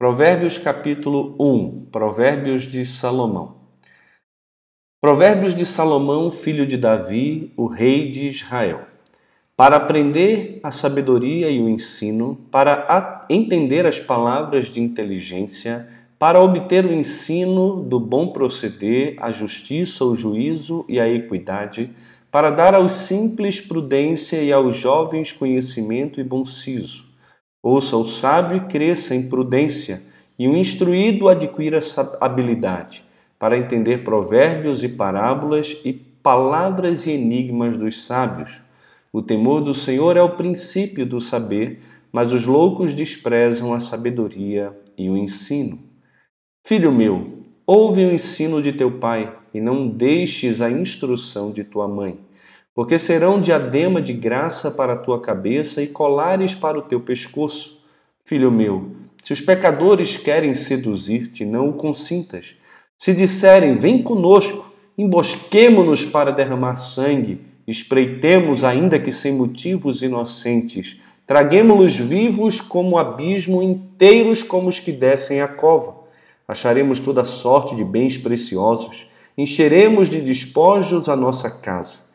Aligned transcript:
Provérbios 0.00 0.58
capítulo 0.58 1.34
1, 1.40 1.86
Provérbios 1.90 2.62
de 2.62 2.86
Salomão. 2.86 3.56
Provérbios 5.00 5.56
de 5.56 5.66
Salomão, 5.66 6.30
filho 6.30 6.64
de 6.68 6.76
Davi, 6.76 7.52
o 7.56 7.66
rei 7.66 8.12
de 8.12 8.28
Israel. 8.28 8.82
Para 9.56 9.74
aprender 9.74 10.60
a 10.62 10.70
sabedoria 10.70 11.50
e 11.50 11.60
o 11.60 11.68
ensino, 11.68 12.38
para 12.48 13.26
entender 13.28 13.86
as 13.86 13.98
palavras 13.98 14.66
de 14.66 14.80
inteligência, 14.80 15.88
para 16.16 16.40
obter 16.40 16.86
o 16.86 16.92
ensino 16.92 17.82
do 17.82 17.98
bom 17.98 18.28
proceder, 18.28 19.16
a 19.18 19.32
justiça, 19.32 20.04
o 20.04 20.14
juízo 20.14 20.84
e 20.88 21.00
a 21.00 21.08
equidade, 21.08 21.90
para 22.30 22.52
dar 22.52 22.72
aos 22.72 22.92
simples 22.92 23.60
prudência 23.60 24.40
e 24.40 24.52
aos 24.52 24.76
jovens 24.76 25.32
conhecimento 25.32 26.20
e 26.20 26.22
bom 26.22 26.46
siso 26.46 27.07
Ouça 27.62 27.96
o 27.96 28.06
sábio 28.06 28.58
e 28.58 28.60
cresça 28.60 29.14
em 29.14 29.28
prudência, 29.28 30.02
e 30.38 30.46
o 30.46 30.56
instruído 30.56 31.28
adquira 31.28 31.80
habilidade, 32.20 33.04
para 33.38 33.58
entender 33.58 34.04
provérbios 34.04 34.84
e 34.84 34.88
parábolas 34.88 35.76
e 35.84 35.92
palavras 35.92 37.06
e 37.06 37.10
enigmas 37.10 37.76
dos 37.76 38.06
sábios. 38.06 38.60
O 39.12 39.20
temor 39.20 39.60
do 39.60 39.74
Senhor 39.74 40.16
é 40.16 40.22
o 40.22 40.36
princípio 40.36 41.04
do 41.04 41.20
saber, 41.20 41.80
mas 42.12 42.32
os 42.32 42.46
loucos 42.46 42.94
desprezam 42.94 43.74
a 43.74 43.80
sabedoria 43.80 44.72
e 44.96 45.10
o 45.10 45.16
ensino. 45.16 45.80
Filho 46.64 46.92
meu, 46.92 47.42
ouve 47.66 48.04
o 48.04 48.12
ensino 48.12 48.62
de 48.62 48.72
teu 48.72 48.98
pai, 48.98 49.34
e 49.52 49.60
não 49.60 49.88
deixes 49.88 50.60
a 50.60 50.70
instrução 50.70 51.50
de 51.50 51.64
tua 51.64 51.88
mãe 51.88 52.18
porque 52.78 52.96
serão 52.96 53.40
diadema 53.40 54.00
de 54.00 54.12
graça 54.12 54.70
para 54.70 54.92
a 54.92 54.96
tua 54.96 55.20
cabeça 55.20 55.82
e 55.82 55.88
colares 55.88 56.54
para 56.54 56.78
o 56.78 56.82
teu 56.82 57.00
pescoço. 57.00 57.82
Filho 58.24 58.52
meu, 58.52 58.92
se 59.24 59.32
os 59.32 59.40
pecadores 59.40 60.16
querem 60.16 60.54
seduzir-te, 60.54 61.44
não 61.44 61.70
o 61.70 61.72
consintas. 61.72 62.54
Se 62.96 63.12
disserem, 63.12 63.74
vem 63.74 64.00
conosco, 64.00 64.72
embosquemo-nos 64.96 66.04
para 66.04 66.30
derramar 66.30 66.76
sangue, 66.76 67.40
espreitemos, 67.66 68.62
ainda 68.62 68.96
que 68.96 69.10
sem 69.10 69.32
motivos 69.32 70.04
inocentes, 70.04 71.00
traguemo-los 71.26 71.96
vivos 71.96 72.60
como 72.60 72.90
o 72.90 72.98
abismo, 72.98 73.60
inteiros 73.60 74.44
como 74.44 74.68
os 74.68 74.78
que 74.78 74.92
descem 74.92 75.40
a 75.40 75.48
cova. 75.48 75.96
Acharemos 76.46 77.00
toda 77.00 77.24
sorte 77.24 77.74
de 77.74 77.82
bens 77.82 78.16
preciosos, 78.16 79.08
encheremos 79.36 80.08
de 80.08 80.20
despojos 80.20 81.08
a 81.08 81.16
nossa 81.16 81.50
casa. 81.50 82.06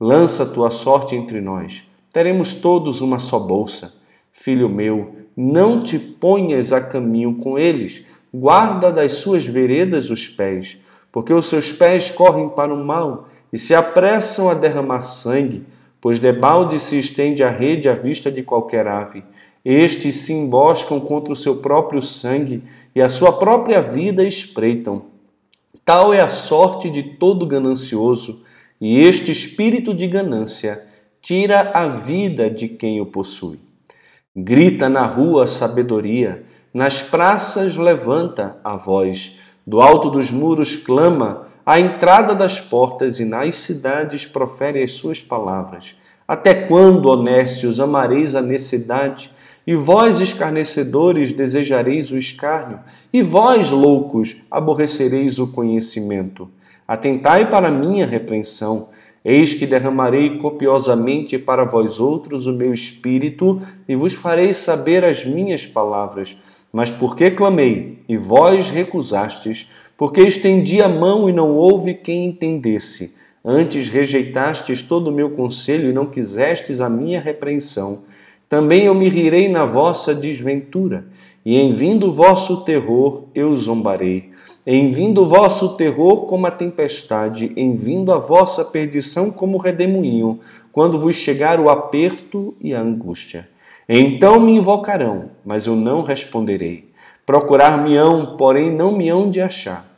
Lança 0.00 0.46
tua 0.46 0.70
sorte 0.70 1.16
entre 1.16 1.40
nós. 1.40 1.82
Teremos 2.12 2.54
todos 2.54 3.00
uma 3.00 3.18
só 3.18 3.36
bolsa. 3.36 3.94
Filho 4.30 4.68
meu, 4.68 5.16
não 5.36 5.82
te 5.82 5.98
ponhas 5.98 6.72
a 6.72 6.80
caminho 6.80 7.34
com 7.34 7.58
eles. 7.58 8.04
Guarda 8.32 8.92
das 8.92 9.12
suas 9.12 9.44
veredas 9.44 10.08
os 10.08 10.28
pés, 10.28 10.78
porque 11.10 11.34
os 11.34 11.48
seus 11.48 11.72
pés 11.72 12.12
correm 12.12 12.48
para 12.48 12.72
o 12.72 12.84
mal 12.84 13.28
e 13.52 13.58
se 13.58 13.74
apressam 13.74 14.48
a 14.48 14.54
derramar 14.54 15.02
sangue, 15.02 15.66
pois 16.00 16.20
debalde 16.20 16.78
se 16.78 16.96
estende 16.96 17.42
a 17.42 17.50
rede 17.50 17.88
à 17.88 17.94
vista 17.94 18.30
de 18.30 18.44
qualquer 18.44 18.86
ave. 18.86 19.24
Estes 19.64 20.16
se 20.16 20.32
emboscam 20.32 21.00
contra 21.00 21.32
o 21.32 21.36
seu 21.36 21.56
próprio 21.56 22.00
sangue 22.00 22.62
e 22.94 23.02
a 23.02 23.08
sua 23.08 23.32
própria 23.32 23.82
vida 23.82 24.22
espreitam. 24.22 25.06
Tal 25.84 26.14
é 26.14 26.20
a 26.20 26.28
sorte 26.28 26.88
de 26.88 27.02
todo 27.02 27.44
ganancioso 27.44 28.46
e 28.80 29.00
este 29.00 29.32
espírito 29.32 29.92
de 29.94 30.06
ganância 30.06 30.84
tira 31.20 31.72
a 31.74 31.88
vida 31.88 32.48
de 32.48 32.68
quem 32.68 33.00
o 33.00 33.06
possui. 33.06 33.58
Grita 34.36 34.88
na 34.88 35.04
rua 35.04 35.44
a 35.44 35.46
sabedoria, 35.46 36.44
nas 36.72 37.02
praças 37.02 37.76
levanta 37.76 38.56
a 38.62 38.76
voz, 38.76 39.36
do 39.66 39.80
alto 39.80 40.10
dos 40.10 40.30
muros 40.30 40.76
clama, 40.76 41.48
à 41.66 41.78
entrada 41.78 42.34
das 42.34 42.60
portas 42.60 43.20
e 43.20 43.24
nas 43.24 43.56
cidades 43.56 44.24
profere 44.24 44.82
as 44.82 44.92
suas 44.92 45.20
palavras. 45.20 45.94
Até 46.26 46.54
quando, 46.54 47.06
honestos, 47.06 47.80
amareis 47.80 48.34
a 48.34 48.40
necessidade? 48.40 49.30
E 49.66 49.74
vós, 49.74 50.20
escarnecedores, 50.20 51.32
desejareis 51.32 52.10
o 52.10 52.16
escárnio? 52.16 52.80
E 53.12 53.20
vós, 53.20 53.70
loucos, 53.70 54.36
aborrecereis 54.50 55.38
o 55.38 55.46
conhecimento? 55.48 56.50
Atentai 56.88 57.50
para 57.50 57.70
minha 57.70 58.06
repreensão. 58.06 58.88
Eis 59.22 59.52
que 59.52 59.66
derramarei 59.66 60.38
copiosamente 60.38 61.36
para 61.36 61.62
vós 61.62 62.00
outros 62.00 62.46
o 62.46 62.52
meu 62.54 62.72
espírito 62.72 63.60
e 63.86 63.94
vos 63.94 64.14
farei 64.14 64.54
saber 64.54 65.04
as 65.04 65.22
minhas 65.22 65.66
palavras. 65.66 66.34
Mas 66.72 66.90
porque 66.90 67.30
clamei 67.30 67.98
e 68.08 68.16
vós 68.16 68.70
recusastes, 68.70 69.70
porque 69.98 70.22
estendi 70.22 70.80
a 70.80 70.88
mão 70.88 71.28
e 71.28 71.32
não 71.32 71.54
houve 71.56 71.92
quem 71.92 72.24
entendesse, 72.24 73.14
antes 73.44 73.90
rejeitastes 73.90 74.80
todo 74.80 75.08
o 75.08 75.12
meu 75.12 75.30
conselho 75.30 75.90
e 75.90 75.92
não 75.92 76.06
quisestes 76.06 76.80
a 76.80 76.88
minha 76.88 77.20
repreensão, 77.20 78.04
também 78.48 78.84
eu 78.84 78.94
me 78.94 79.10
rirei 79.10 79.46
na 79.46 79.66
vossa 79.66 80.14
desventura, 80.14 81.06
e 81.44 81.58
em 81.58 81.70
vindo 81.72 82.08
o 82.08 82.12
vosso 82.12 82.64
terror 82.64 83.24
eu 83.34 83.54
zombarei. 83.56 84.27
Em 84.70 84.90
vindo 84.90 85.22
o 85.22 85.26
vosso 85.26 85.78
terror 85.78 86.26
como 86.26 86.46
a 86.46 86.50
tempestade, 86.50 87.50
em 87.56 87.74
vindo 87.74 88.12
a 88.12 88.18
vossa 88.18 88.62
perdição 88.62 89.30
como 89.30 89.56
o 89.56 89.58
redemoinho, 89.58 90.40
quando 90.70 90.98
vos 90.98 91.16
chegar 91.16 91.58
o 91.58 91.70
aperto 91.70 92.54
e 92.60 92.74
a 92.74 92.80
angústia. 92.82 93.48
Então 93.88 94.38
me 94.38 94.52
invocarão, 94.52 95.30
mas 95.42 95.66
eu 95.66 95.74
não 95.74 96.02
responderei. 96.02 96.90
Procurar-me-ão, 97.24 98.36
porém 98.36 98.70
não 98.70 98.94
me 98.94 99.08
hão 99.08 99.30
de 99.30 99.40
achar. 99.40 99.88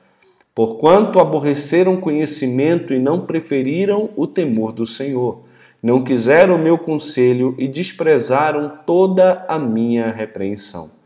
Porquanto 0.55 1.19
aborreceram 1.19 1.97
conhecimento 1.97 2.95
e 2.95 3.01
não 3.01 3.23
preferiram 3.23 4.11
o 4.15 4.25
temor 4.25 4.71
do 4.71 4.87
Senhor. 4.87 5.41
Não 5.83 6.05
quiseram 6.05 6.55
o 6.55 6.61
meu 6.61 6.79
conselho 6.79 7.57
e 7.59 7.67
desprezaram 7.67 8.75
toda 8.87 9.45
a 9.49 9.59
minha 9.59 10.13
repreensão. 10.13 11.00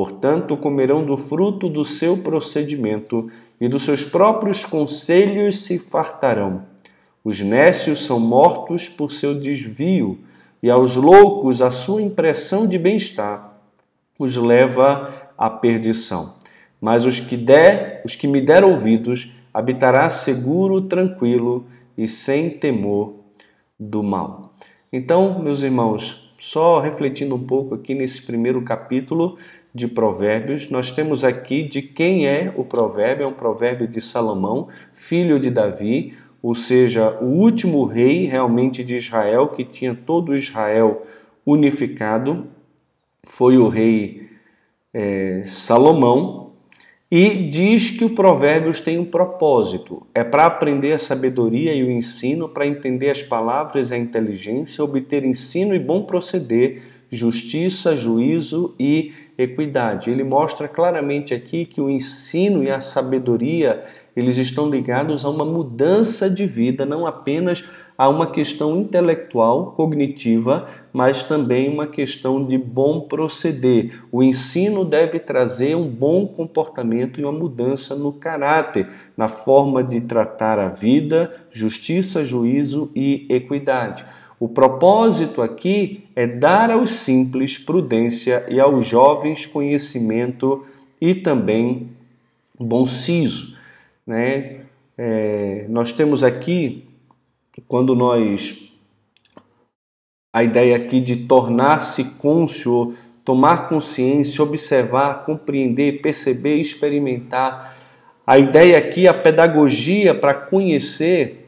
Portanto, 0.00 0.56
comerão 0.56 1.04
do 1.04 1.14
fruto 1.14 1.68
do 1.68 1.84
seu 1.84 2.16
procedimento 2.16 3.30
e 3.60 3.68
dos 3.68 3.82
seus 3.82 4.02
próprios 4.02 4.64
conselhos 4.64 5.66
se 5.66 5.78
fartarão. 5.78 6.62
Os 7.22 7.38
nécios 7.42 8.06
são 8.06 8.18
mortos 8.18 8.88
por 8.88 9.12
seu 9.12 9.38
desvio, 9.38 10.18
e 10.62 10.70
aos 10.70 10.96
loucos 10.96 11.60
a 11.60 11.70
sua 11.70 12.00
impressão 12.00 12.66
de 12.66 12.78
bem-estar 12.78 13.60
os 14.18 14.34
leva 14.38 15.12
à 15.36 15.50
perdição. 15.50 16.32
Mas 16.80 17.04
os 17.04 17.20
que 17.20 17.36
der, 17.36 18.00
os 18.02 18.14
que 18.14 18.26
me 18.26 18.40
der 18.40 18.64
ouvidos, 18.64 19.30
habitará 19.52 20.08
seguro, 20.08 20.80
tranquilo 20.80 21.66
e 21.94 22.08
sem 22.08 22.48
temor 22.48 23.16
do 23.78 24.02
mal. 24.02 24.48
Então, 24.90 25.38
meus 25.40 25.62
irmãos, 25.62 26.30
só 26.40 26.80
refletindo 26.80 27.34
um 27.34 27.44
pouco 27.44 27.74
aqui 27.74 27.94
nesse 27.94 28.22
primeiro 28.22 28.62
capítulo, 28.62 29.36
de 29.74 29.86
Provérbios, 29.86 30.68
nós 30.68 30.90
temos 30.90 31.22
aqui 31.22 31.62
de 31.62 31.80
quem 31.80 32.26
é 32.26 32.52
o 32.56 32.64
provérbio, 32.64 33.24
é 33.24 33.26
um 33.26 33.32
provérbio 33.32 33.86
de 33.86 34.00
Salomão, 34.00 34.68
filho 34.92 35.38
de 35.38 35.50
Davi, 35.50 36.14
ou 36.42 36.54
seja, 36.54 37.18
o 37.20 37.26
último 37.26 37.84
rei 37.84 38.26
realmente 38.26 38.82
de 38.82 38.96
Israel, 38.96 39.48
que 39.48 39.64
tinha 39.64 39.94
todo 39.94 40.34
Israel 40.34 41.06
unificado, 41.44 42.46
foi 43.24 43.58
o 43.58 43.68
rei 43.68 44.28
é, 44.92 45.44
Salomão, 45.46 46.40
e 47.10 47.48
diz 47.50 47.90
que 47.90 48.04
o 48.04 48.14
Provérbios 48.14 48.78
tem 48.78 48.98
um 48.98 49.04
propósito: 49.04 50.06
é 50.14 50.22
para 50.22 50.46
aprender 50.46 50.92
a 50.92 50.98
sabedoria 50.98 51.74
e 51.74 51.82
o 51.82 51.90
ensino, 51.90 52.48
para 52.48 52.66
entender 52.66 53.10
as 53.10 53.20
palavras 53.20 53.90
e 53.90 53.94
a 53.94 53.98
inteligência, 53.98 54.84
obter 54.84 55.24
ensino 55.24 55.74
e 55.74 55.78
bom 55.78 56.04
proceder, 56.04 56.82
justiça, 57.10 57.96
juízo 57.96 58.76
e 58.78 59.12
equidade. 59.42 60.10
Ele 60.10 60.24
mostra 60.24 60.68
claramente 60.68 61.34
aqui 61.34 61.64
que 61.64 61.80
o 61.80 61.90
ensino 61.90 62.62
e 62.62 62.70
a 62.70 62.80
sabedoria 62.80 63.82
eles 64.16 64.36
estão 64.38 64.68
ligados 64.68 65.24
a 65.24 65.30
uma 65.30 65.44
mudança 65.44 66.28
de 66.28 66.46
vida, 66.46 66.84
não 66.84 67.06
apenas 67.06 67.64
a 67.96 68.08
uma 68.08 68.30
questão 68.30 68.80
intelectual, 68.80 69.72
cognitiva, 69.72 70.66
mas 70.92 71.22
também 71.22 71.68
uma 71.68 71.86
questão 71.86 72.44
de 72.44 72.56
bom 72.56 73.02
proceder. 73.02 74.02
O 74.10 74.22
ensino 74.22 74.84
deve 74.84 75.18
trazer 75.18 75.76
um 75.76 75.86
bom 75.86 76.26
comportamento 76.26 77.20
e 77.20 77.24
uma 77.24 77.32
mudança 77.32 77.94
no 77.94 78.12
caráter, 78.12 78.88
na 79.16 79.28
forma 79.28 79.84
de 79.84 80.00
tratar 80.00 80.58
a 80.58 80.68
vida, 80.68 81.32
justiça, 81.50 82.24
juízo 82.24 82.90
e 82.94 83.26
equidade. 83.28 84.04
O 84.40 84.48
propósito 84.48 85.42
aqui 85.42 86.08
é 86.16 86.26
dar 86.26 86.70
aos 86.70 86.90
simples 86.90 87.58
prudência 87.58 88.46
e 88.48 88.58
aos 88.58 88.86
jovens 88.86 89.44
conhecimento 89.44 90.66
e 90.98 91.14
também 91.14 91.90
bom 92.58 92.86
siso. 92.86 93.56
Né? 94.06 94.62
É, 94.96 95.66
nós 95.68 95.92
temos 95.92 96.24
aqui, 96.24 96.88
quando 97.68 97.94
nós. 97.94 98.58
A 100.32 100.42
ideia 100.42 100.74
aqui 100.74 101.00
de 101.00 101.16
tornar-se 101.26 102.02
cônscio 102.18 102.96
tomar 103.24 103.68
consciência, 103.68 104.42
observar, 104.42 105.24
compreender, 105.24 106.00
perceber, 106.00 106.56
experimentar. 106.56 107.76
A 108.26 108.38
ideia 108.38 108.78
aqui, 108.78 109.06
a 109.06 109.14
pedagogia 109.14 110.14
para 110.14 110.34
conhecer, 110.34 111.39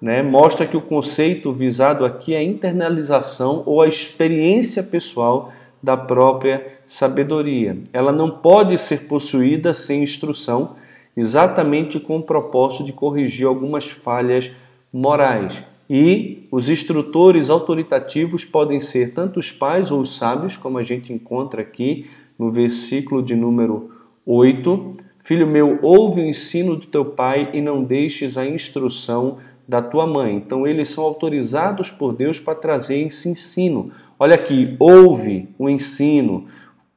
né, 0.00 0.22
mostra 0.22 0.66
que 0.66 0.76
o 0.76 0.82
conceito 0.82 1.52
visado 1.52 2.04
aqui 2.04 2.34
é 2.34 2.38
a 2.38 2.42
internalização 2.42 3.62
ou 3.64 3.80
a 3.80 3.88
experiência 3.88 4.82
pessoal 4.82 5.52
da 5.82 5.96
própria 5.96 6.66
sabedoria. 6.86 7.78
Ela 7.92 8.12
não 8.12 8.30
pode 8.30 8.78
ser 8.78 9.06
possuída 9.06 9.74
sem 9.74 10.02
instrução, 10.02 10.76
exatamente 11.16 12.00
com 12.00 12.18
o 12.18 12.22
propósito 12.22 12.84
de 12.84 12.92
corrigir 12.92 13.46
algumas 13.46 13.84
falhas 13.84 14.50
morais. 14.92 15.62
E 15.88 16.46
os 16.50 16.70
instrutores 16.70 17.50
autoritativos 17.50 18.44
podem 18.44 18.80
ser 18.80 19.12
tanto 19.12 19.38
os 19.38 19.52
pais 19.52 19.90
ou 19.90 20.00
os 20.00 20.16
sábios, 20.16 20.56
como 20.56 20.78
a 20.78 20.82
gente 20.82 21.12
encontra 21.12 21.60
aqui 21.60 22.06
no 22.38 22.50
versículo 22.50 23.22
de 23.22 23.34
número 23.34 23.90
8. 24.24 24.92
Filho 25.22 25.46
meu, 25.46 25.78
ouve 25.82 26.22
o 26.22 26.26
ensino 26.26 26.76
do 26.76 26.86
teu 26.86 27.04
pai 27.04 27.50
e 27.52 27.60
não 27.60 27.84
deixes 27.84 28.38
a 28.38 28.46
instrução 28.46 29.38
da 29.66 29.80
tua 29.80 30.06
mãe. 30.06 30.34
Então, 30.34 30.66
eles 30.66 30.88
são 30.88 31.04
autorizados 31.04 31.90
por 31.90 32.12
Deus 32.12 32.38
para 32.38 32.54
trazer 32.54 32.98
esse 32.98 33.28
ensino. 33.28 33.90
Olha 34.18 34.34
aqui, 34.34 34.76
ouve 34.78 35.48
o 35.58 35.68
ensino. 35.68 36.46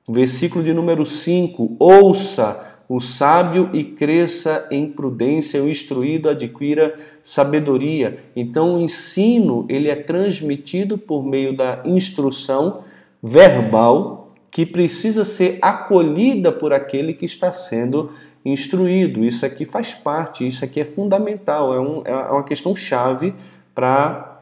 Versículo 0.08 0.64
de 0.64 0.74
número 0.74 1.06
5: 1.06 1.76
ouça 1.80 2.68
o 2.90 3.02
sábio 3.02 3.70
e 3.74 3.84
cresça 3.84 4.66
em 4.72 4.88
prudência, 4.88 5.62
o 5.62 5.70
instruído 5.70 6.30
adquira 6.30 6.98
sabedoria. 7.22 8.18
Então 8.36 8.76
o 8.76 8.82
ensino, 8.82 9.66
ele 9.68 9.90
é 9.90 9.96
transmitido 9.96 10.98
por 10.98 11.26
meio 11.26 11.54
da 11.54 11.82
instrução 11.84 12.84
verbal 13.22 14.32
que 14.50 14.66
precisa 14.66 15.26
ser 15.26 15.60
acolhida 15.62 16.52
por 16.52 16.72
aquele 16.72 17.14
que 17.14 17.26
está 17.26 17.52
sendo 17.52 18.12
instruído. 18.52 19.26
Isso 19.26 19.46
aqui 19.46 19.66
faz 19.66 19.94
parte, 19.94 20.48
isso 20.48 20.64
aqui 20.64 20.80
é 20.80 20.86
fundamental, 20.86 21.74
é, 21.74 21.80
um, 21.80 22.02
é 22.06 22.14
uma 22.32 22.44
questão 22.44 22.76
chave 22.76 23.34
para 23.76 24.42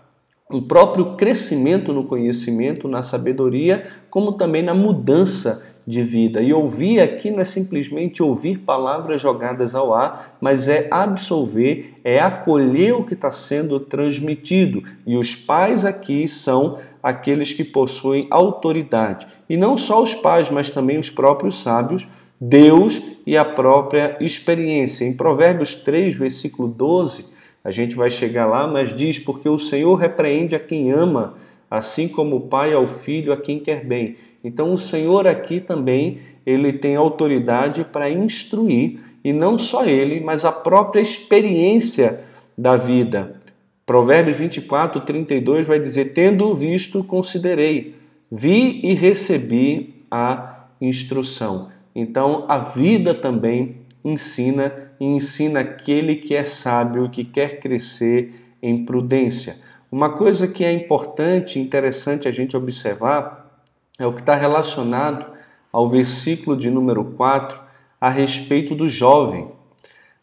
o 0.50 0.62
próprio 0.62 1.16
crescimento 1.16 1.92
no 1.92 2.04
conhecimento, 2.04 2.88
na 2.88 3.02
sabedoria, 3.02 3.84
como 4.10 4.34
também 4.34 4.62
na 4.62 4.74
mudança 4.74 5.66
de 5.88 6.02
vida. 6.02 6.42
E 6.42 6.54
ouvir 6.54 7.00
aqui 7.00 7.30
não 7.30 7.40
é 7.40 7.46
simplesmente 7.46 8.22
ouvir 8.22 8.60
palavras 8.60 9.22
jogadas 9.22 9.76
ao 9.76 9.94
ar, 9.94 10.38
mas 10.40 10.68
é 10.68 10.88
absolver, 10.90 11.96
é 12.04 12.20
acolher 12.20 12.94
o 12.94 13.04
que 13.04 13.14
está 13.14 13.32
sendo 13.32 13.80
transmitido. 13.80 14.84
E 15.06 15.18
os 15.18 15.36
pais 15.36 15.86
aqui 15.86 16.28
são 16.28 16.80
aqueles 17.02 17.54
que 17.54 17.64
possuem 17.64 18.28
autoridade. 18.32 19.28
E 19.48 19.56
não 19.56 19.78
só 19.78 20.02
os 20.02 20.16
pais, 20.16 20.50
mas 20.50 20.70
também 20.70 20.98
os 20.98 21.10
próprios 21.10 21.62
sábios, 21.62 22.08
Deus 22.48 23.02
e 23.26 23.36
a 23.36 23.44
própria 23.44 24.18
experiência. 24.20 25.04
Em 25.04 25.14
Provérbios 25.14 25.74
3, 25.76 26.14
versículo 26.16 26.68
12, 26.68 27.26
a 27.64 27.72
gente 27.72 27.96
vai 27.96 28.10
chegar 28.10 28.46
lá, 28.46 28.68
mas 28.68 28.96
diz: 28.96 29.18
Porque 29.18 29.50
o 29.50 29.58
Senhor 29.58 29.96
repreende 29.96 30.56
a 30.56 30.60
quem 30.60 30.92
ama, 30.92 31.36
assim 31.70 32.08
como 32.08 32.36
o 32.36 32.42
pai 32.42 32.74
ao 32.74 32.86
filho 32.86 33.34
a 33.34 33.38
quem 33.38 33.60
quer 33.60 33.84
bem. 33.84 34.16
Então 34.44 34.72
o 34.74 34.78
Senhor 34.78 35.28
aqui 35.28 35.60
também, 35.60 36.20
ele 36.46 36.72
tem 36.72 36.96
autoridade 36.96 37.84
para 37.84 38.12
instruir, 38.12 39.00
e 39.24 39.34
não 39.34 39.58
só 39.58 39.84
ele, 39.84 40.20
mas 40.20 40.46
a 40.46 40.52
própria 40.52 41.02
experiência 41.02 42.22
da 42.56 42.78
vida. 42.78 43.40
Provérbios 43.88 44.38
24, 44.38 45.02
32 45.02 45.66
vai 45.66 45.80
dizer: 45.80 46.14
Tendo 46.14 46.54
visto, 46.54 47.04
considerei, 47.04 47.96
vi 48.32 48.82
e 48.84 48.94
recebi 48.94 49.96
a 50.12 50.68
instrução. 50.80 51.74
Então 51.96 52.46
a 52.50 52.58
vida 52.58 53.14
também 53.14 53.78
ensina 54.04 54.92
e 55.00 55.06
ensina 55.06 55.62
aquele 55.62 56.18
que 56.18 56.36
é 56.36 56.44
sábio, 56.44 57.10
que 57.10 57.24
quer 57.24 57.60
crescer 57.60 58.56
em 58.62 58.86
prudência. 58.86 59.58
Uma 59.92 60.10
coisa 60.10 60.48
que 60.48 60.64
é 60.66 60.72
importante, 60.72 61.60
interessante 61.60 62.28
a 62.28 62.32
gente 62.32 62.58
observar 62.58 63.62
é 63.98 64.06
o 64.06 64.12
que 64.12 64.20
está 64.20 64.36
relacionado 64.36 65.26
ao 65.72 65.88
versículo 65.88 66.58
de 66.58 66.70
número 66.70 67.04
4 67.04 67.60
a 68.00 68.10
respeito 68.10 68.76
do 68.76 68.88
jovem. 68.88 69.48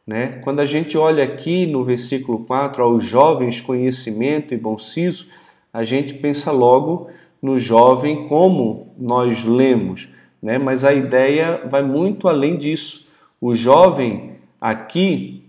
Né? 0.07 0.41
Quando 0.43 0.61
a 0.61 0.65
gente 0.65 0.99
olha 0.99 1.25
aqui 1.25 1.67
no 1.67 1.85
versículo 1.85 2.41
4 2.41 2.83
aos 2.83 3.05
jovens 3.05 3.61
conhecimento 3.61 4.53
e 4.53 4.59
bom 4.59 4.77
siso, 4.77 5.29
a 5.73 5.85
gente 5.85 6.15
pensa 6.15 6.51
logo 6.51 7.09
no 7.41 7.57
jovem 7.57 8.29
como 8.29 8.95
nós 8.99 9.45
lemos, 9.45 10.09
né? 10.43 10.59
mas 10.59 10.85
a 10.85 10.93
ideia 10.93 11.63
vai 11.67 11.83
muito 11.83 12.29
além 12.29 12.57
disso. 12.57 13.09
O 13.41 13.55
jovem 13.55 14.33
aqui 14.61 15.45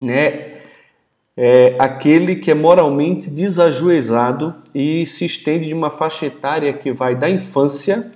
né, 0.00 0.52
é 1.36 1.76
aquele 1.78 2.36
que 2.36 2.50
é 2.50 2.54
moralmente 2.54 3.30
desajuizado 3.30 4.54
e 4.74 5.06
se 5.06 5.24
estende 5.24 5.68
de 5.68 5.74
uma 5.74 5.90
faixa 5.90 6.26
etária 6.26 6.72
que 6.72 6.92
vai 6.92 7.14
da 7.14 7.30
infância 7.30 8.10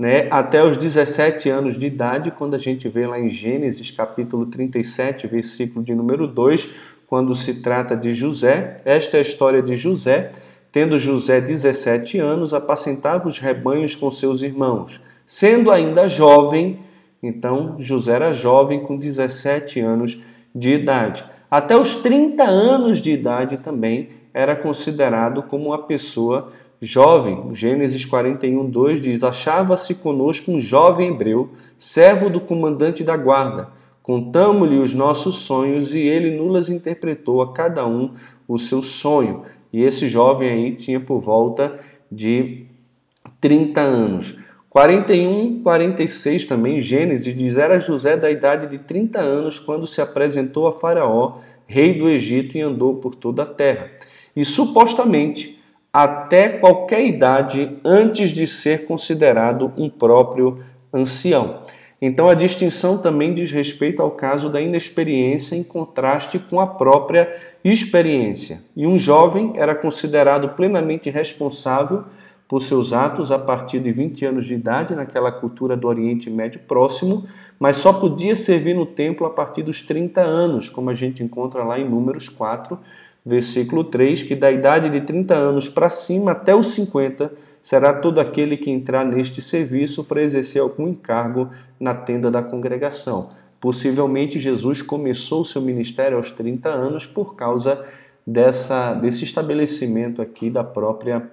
né, 0.00 0.28
até 0.30 0.64
os 0.64 0.78
17 0.78 1.50
anos 1.50 1.78
de 1.78 1.86
idade, 1.86 2.30
quando 2.30 2.54
a 2.54 2.58
gente 2.58 2.88
vê 2.88 3.06
lá 3.06 3.20
em 3.20 3.28
Gênesis 3.28 3.90
capítulo 3.90 4.46
37, 4.46 5.26
versículo 5.26 5.84
de 5.84 5.94
número 5.94 6.26
2, 6.26 6.68
quando 7.06 7.34
se 7.34 7.60
trata 7.60 7.94
de 7.94 8.14
José. 8.14 8.78
Esta 8.82 9.16
é 9.16 9.18
a 9.18 9.22
história 9.22 9.60
de 9.60 9.74
José. 9.74 10.30
Tendo 10.72 10.96
José 10.96 11.40
17 11.40 12.18
anos, 12.18 12.54
apacentava 12.54 13.28
os 13.28 13.38
rebanhos 13.38 13.94
com 13.94 14.10
seus 14.10 14.42
irmãos. 14.42 15.00
Sendo 15.32 15.70
ainda 15.70 16.08
jovem, 16.08 16.80
então 17.22 17.76
José 17.78 18.14
era 18.14 18.32
jovem 18.32 18.80
com 18.80 18.96
17 18.96 19.78
anos 19.78 20.18
de 20.52 20.72
idade. 20.72 21.24
Até 21.48 21.76
os 21.76 21.94
30 21.94 22.42
anos 22.42 23.00
de 23.00 23.12
idade 23.12 23.58
também 23.58 24.08
era 24.34 24.56
considerado 24.56 25.44
como 25.44 25.66
uma 25.66 25.78
pessoa 25.78 26.50
jovem. 26.82 27.44
Gênesis 27.54 28.04
41, 28.04 28.68
2 28.68 29.00
diz: 29.00 29.22
Achava-se 29.22 29.94
conosco 29.94 30.50
um 30.50 30.60
jovem 30.60 31.12
hebreu, 31.12 31.50
servo 31.78 32.28
do 32.28 32.40
comandante 32.40 33.04
da 33.04 33.16
guarda. 33.16 33.68
Contamos-lhe 34.02 34.78
os 34.78 34.92
nossos 34.92 35.36
sonhos 35.36 35.94
e 35.94 36.00
ele 36.00 36.36
nulas 36.36 36.68
interpretou 36.68 37.40
a 37.40 37.52
cada 37.52 37.86
um 37.86 38.14
o 38.48 38.58
seu 38.58 38.82
sonho. 38.82 39.42
E 39.72 39.80
esse 39.80 40.08
jovem 40.08 40.50
aí 40.50 40.74
tinha 40.74 40.98
por 40.98 41.20
volta 41.20 41.78
de 42.10 42.66
30 43.40 43.80
anos. 43.80 44.40
41, 44.70 45.64
46 45.64 46.44
também, 46.44 46.80
Gênesis 46.80 47.36
diz: 47.36 47.58
Era 47.58 47.80
José 47.80 48.16
da 48.16 48.30
idade 48.30 48.68
de 48.68 48.78
30 48.78 49.18
anos 49.18 49.58
quando 49.58 49.84
se 49.84 50.00
apresentou 50.00 50.68
a 50.68 50.72
Faraó, 50.72 51.38
rei 51.66 51.98
do 51.98 52.08
Egito, 52.08 52.56
e 52.56 52.60
andou 52.60 52.94
por 52.94 53.16
toda 53.16 53.42
a 53.42 53.46
terra. 53.46 53.90
E 54.34 54.44
supostamente 54.44 55.60
até 55.92 56.48
qualquer 56.48 57.04
idade 57.04 57.78
antes 57.84 58.30
de 58.30 58.46
ser 58.46 58.86
considerado 58.86 59.72
um 59.76 59.90
próprio 59.90 60.62
ancião. 60.94 61.64
Então 62.00 62.28
a 62.28 62.34
distinção 62.34 62.96
também 62.96 63.34
diz 63.34 63.50
respeito 63.50 64.00
ao 64.00 64.12
caso 64.12 64.48
da 64.48 64.60
inexperiência 64.60 65.56
em 65.56 65.64
contraste 65.64 66.38
com 66.38 66.60
a 66.60 66.66
própria 66.66 67.36
experiência. 67.62 68.62
E 68.74 68.86
um 68.86 68.96
jovem 68.96 69.52
era 69.56 69.74
considerado 69.74 70.50
plenamente 70.50 71.10
responsável 71.10 72.04
por 72.50 72.64
seus 72.64 72.92
atos 72.92 73.30
a 73.30 73.38
partir 73.38 73.78
de 73.78 73.92
20 73.92 74.24
anos 74.24 74.44
de 74.44 74.54
idade 74.54 74.92
naquela 74.92 75.30
cultura 75.30 75.76
do 75.76 75.86
Oriente 75.86 76.28
Médio 76.28 76.58
Próximo, 76.66 77.24
mas 77.60 77.76
só 77.76 77.92
podia 77.92 78.34
servir 78.34 78.74
no 78.74 78.84
templo 78.84 79.24
a 79.24 79.30
partir 79.30 79.62
dos 79.62 79.82
30 79.82 80.20
anos, 80.20 80.68
como 80.68 80.90
a 80.90 80.94
gente 80.94 81.22
encontra 81.22 81.62
lá 81.62 81.78
em 81.78 81.88
Números 81.88 82.28
4, 82.28 82.76
versículo 83.24 83.84
3, 83.84 84.24
que 84.24 84.34
da 84.34 84.50
idade 84.50 84.90
de 84.90 85.00
30 85.00 85.32
anos 85.32 85.68
para 85.68 85.88
cima 85.88 86.32
até 86.32 86.52
os 86.52 86.72
50 86.72 87.32
será 87.62 87.94
todo 87.94 88.18
aquele 88.18 88.56
que 88.56 88.68
entrar 88.68 89.04
neste 89.04 89.40
serviço 89.40 90.02
para 90.02 90.20
exercer 90.20 90.60
algum 90.60 90.88
encargo 90.88 91.50
na 91.78 91.94
tenda 91.94 92.32
da 92.32 92.42
congregação. 92.42 93.28
Possivelmente 93.60 94.40
Jesus 94.40 94.82
começou 94.82 95.42
o 95.42 95.46
seu 95.46 95.62
ministério 95.62 96.16
aos 96.16 96.32
30 96.32 96.68
anos 96.68 97.06
por 97.06 97.36
causa 97.36 97.80
dessa, 98.26 98.92
desse 98.94 99.22
estabelecimento 99.22 100.20
aqui 100.20 100.50
da 100.50 100.64
própria 100.64 101.30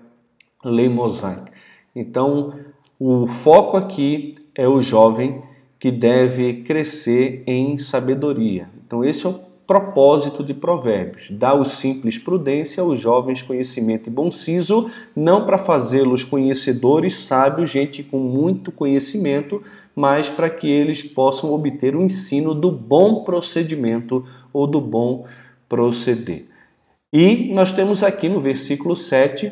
lei 0.63 0.89
mosaica. 0.89 1.51
Então, 1.95 2.53
o 2.99 3.27
foco 3.27 3.77
aqui 3.77 4.35
é 4.55 4.67
o 4.67 4.81
jovem 4.81 5.41
que 5.79 5.91
deve 5.91 6.63
crescer 6.63 7.43
em 7.45 7.77
sabedoria. 7.77 8.69
Então, 8.85 9.03
esse 9.03 9.25
é 9.25 9.29
o 9.29 9.47
propósito 9.67 10.43
de 10.43 10.53
Provérbios: 10.53 11.27
dar 11.29 11.49
aos 11.49 11.73
simples 11.73 12.17
prudência, 12.17 12.81
aos 12.81 12.99
jovens 12.99 13.41
conhecimento 13.41 14.07
e 14.07 14.13
bom 14.13 14.31
siso, 14.31 14.89
não 15.15 15.45
para 15.45 15.57
fazê-los 15.57 16.23
conhecedores, 16.23 17.25
sábios, 17.25 17.69
gente 17.69 18.01
com 18.01 18.17
muito 18.17 18.71
conhecimento, 18.71 19.61
mas 19.95 20.29
para 20.29 20.49
que 20.49 20.67
eles 20.67 21.03
possam 21.03 21.53
obter 21.53 21.95
o 21.95 22.01
ensino 22.01 22.55
do 22.55 22.71
bom 22.71 23.23
procedimento 23.23 24.25
ou 24.53 24.65
do 24.65 24.79
bom 24.79 25.25
proceder. 25.67 26.45
E 27.11 27.53
nós 27.53 27.71
temos 27.71 28.03
aqui 28.03 28.27
no 28.27 28.39
versículo 28.39 28.95
7 28.95 29.51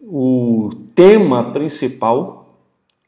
o 0.00 0.70
tema 0.94 1.52
principal 1.52 2.56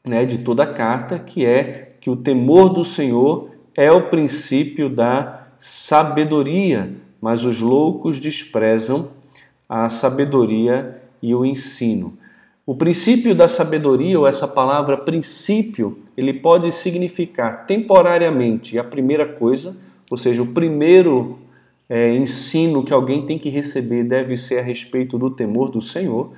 né, 0.05 0.25
de 0.25 0.39
toda 0.39 0.63
a 0.63 0.73
carta, 0.73 1.17
que 1.17 1.45
é 1.45 1.95
que 1.99 2.09
o 2.09 2.15
temor 2.15 2.69
do 2.69 2.83
Senhor 2.83 3.49
é 3.75 3.91
o 3.91 4.09
princípio 4.09 4.89
da 4.89 5.47
sabedoria, 5.57 6.93
mas 7.21 7.45
os 7.45 7.59
loucos 7.59 8.19
desprezam 8.19 9.09
a 9.67 9.89
sabedoria 9.89 11.01
e 11.21 11.33
o 11.33 11.45
ensino. 11.45 12.17
O 12.65 12.75
princípio 12.75 13.33
da 13.33 13.47
sabedoria, 13.47 14.19
ou 14.19 14.27
essa 14.27 14.47
palavra 14.47 14.97
princípio, 14.97 15.97
ele 16.15 16.33
pode 16.33 16.71
significar 16.71 17.65
temporariamente 17.65 18.77
a 18.77 18.83
primeira 18.83 19.25
coisa, 19.25 19.75
ou 20.11 20.17
seja, 20.17 20.41
o 20.41 20.47
primeiro 20.47 21.39
é, 21.89 22.13
ensino 22.13 22.83
que 22.83 22.93
alguém 22.93 23.25
tem 23.25 23.37
que 23.37 23.49
receber 23.49 24.03
deve 24.03 24.37
ser 24.37 24.59
a 24.59 24.61
respeito 24.61 25.17
do 25.17 25.29
temor 25.29 25.69
do 25.69 25.81
Senhor. 25.81 26.31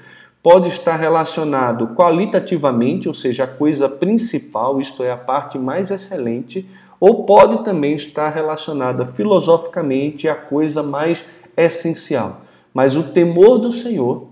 Pode 0.46 0.70
estar 0.70 0.96
relacionado 0.96 1.96
qualitativamente, 1.96 3.08
ou 3.08 3.16
seja, 3.16 3.46
a 3.46 3.48
coisa 3.48 3.90
principal, 3.90 4.80
isto 4.80 5.04
é, 5.04 5.10
a 5.10 5.18
parte 5.18 5.58
mais 5.58 5.90
excelente, 5.90 6.70
ou 7.00 7.24
pode 7.24 7.64
também 7.64 7.96
estar 7.96 8.30
relacionada 8.30 9.08
filosoficamente 9.08 10.28
à 10.28 10.36
coisa 10.36 10.84
mais 10.84 11.26
essencial. 11.58 12.42
Mas 12.72 12.96
o 12.96 13.02
temor 13.02 13.58
do 13.58 13.72
Senhor 13.72 14.28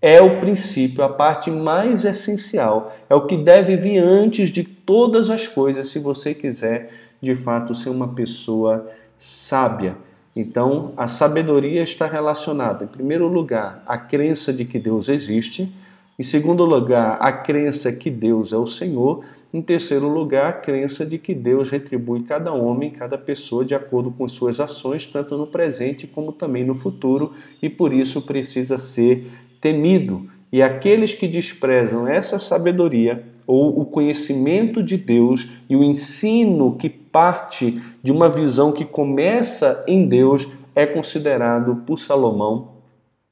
é 0.00 0.20
o 0.20 0.40
princípio, 0.40 1.04
a 1.04 1.08
parte 1.08 1.48
mais 1.48 2.04
essencial, 2.04 2.92
é 3.08 3.14
o 3.14 3.24
que 3.24 3.36
deve 3.36 3.76
vir 3.76 3.98
antes 3.98 4.50
de 4.50 4.64
todas 4.64 5.30
as 5.30 5.46
coisas, 5.46 5.90
se 5.90 6.00
você 6.00 6.34
quiser 6.34 6.90
de 7.22 7.36
fato 7.36 7.72
ser 7.72 7.90
uma 7.90 8.08
pessoa 8.08 8.88
sábia. 9.16 9.96
Então, 10.34 10.92
a 10.96 11.06
sabedoria 11.06 11.82
está 11.82 12.06
relacionada, 12.06 12.84
em 12.84 12.88
primeiro 12.88 13.28
lugar, 13.28 13.82
à 13.86 13.98
crença 13.98 14.52
de 14.52 14.64
que 14.64 14.78
Deus 14.78 15.08
existe, 15.08 15.70
em 16.18 16.22
segundo 16.22 16.64
lugar, 16.64 17.18
a 17.20 17.32
crença 17.32 17.92
que 17.92 18.10
Deus 18.10 18.52
é 18.52 18.56
o 18.56 18.66
Senhor, 18.66 19.24
em 19.52 19.60
terceiro 19.60 20.08
lugar, 20.08 20.48
a 20.48 20.52
crença 20.52 21.04
de 21.04 21.18
que 21.18 21.34
Deus 21.34 21.70
retribui 21.70 22.22
cada 22.22 22.52
homem, 22.52 22.90
cada 22.90 23.18
pessoa 23.18 23.64
de 23.64 23.74
acordo 23.74 24.10
com 24.10 24.26
suas 24.26 24.60
ações, 24.60 25.06
tanto 25.06 25.36
no 25.36 25.46
presente 25.46 26.06
como 26.06 26.32
também 26.32 26.64
no 26.64 26.74
futuro, 26.74 27.32
e 27.60 27.68
por 27.68 27.92
isso 27.92 28.22
precisa 28.22 28.78
ser 28.78 29.26
temido. 29.60 30.26
E 30.50 30.62
aqueles 30.62 31.12
que 31.12 31.26
desprezam 31.26 32.06
essa 32.06 32.38
sabedoria 32.38 33.24
ou 33.46 33.80
o 33.80 33.84
conhecimento 33.84 34.82
de 34.82 34.96
Deus 34.96 35.48
e 35.68 35.76
o 35.76 35.82
ensino 35.82 36.76
que 36.76 37.01
parte 37.12 37.80
de 38.02 38.10
uma 38.10 38.28
visão 38.28 38.72
que 38.72 38.84
começa 38.84 39.84
em 39.86 40.08
Deus 40.08 40.48
é 40.74 40.86
considerado 40.86 41.82
por 41.86 41.98
Salomão 41.98 42.72